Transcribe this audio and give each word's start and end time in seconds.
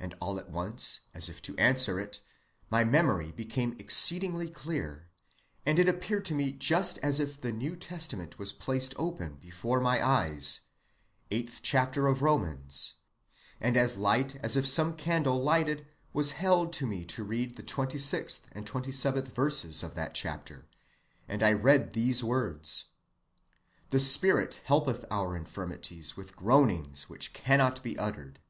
and 0.00 0.16
all 0.20 0.40
at 0.40 0.50
once, 0.50 1.02
as 1.14 1.28
if 1.28 1.40
to 1.40 1.56
answer 1.56 2.00
it, 2.00 2.20
my 2.68 2.82
memory 2.82 3.30
became 3.30 3.76
exceedingly 3.78 4.48
clear, 4.50 5.08
and 5.64 5.78
it 5.78 5.88
appeared 5.88 6.24
to 6.24 6.34
me 6.34 6.50
just 6.52 6.98
as 6.98 7.20
if 7.20 7.40
the 7.40 7.52
New 7.52 7.76
Testament 7.76 8.40
was 8.40 8.52
placed 8.52 8.92
open 8.96 9.36
before 9.36 9.80
me, 9.80 10.40
eighth 11.30 11.60
chapter 11.62 12.08
of 12.08 12.22
Romans, 12.22 12.94
and 13.60 13.76
as 13.76 13.96
light 13.96 14.34
as 14.42 14.56
if 14.56 14.66
some 14.66 14.96
candle 14.96 15.40
lighted 15.40 15.86
was 16.12 16.32
held 16.32 16.74
for 16.74 16.86
me 16.86 17.04
to 17.04 17.22
read 17.22 17.54
the 17.56 17.62
26th 17.62 18.40
and 18.50 18.66
27th 18.66 19.26
verses 19.28 19.84
of 19.84 19.94
that 19.94 20.12
chapter, 20.12 20.66
and 21.28 21.40
I 21.40 21.52
read 21.52 21.92
these 21.92 22.24
words: 22.24 22.86
'The 23.90 24.00
Spirit 24.00 24.60
helpeth 24.64 25.04
our 25.08 25.36
infirmities 25.36 26.16
with 26.16 26.34
groanings 26.34 27.08
which 27.08 27.32
cannot 27.32 27.80
be 27.84 27.96
uttered. 27.96 28.40